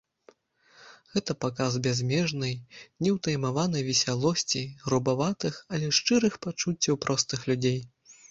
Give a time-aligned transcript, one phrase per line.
[1.15, 2.55] Гэта паказ бязмежнай,
[3.07, 7.79] неўтаймаванай весялосці, грубаватых, але шчырых пачуццяў простых людзей.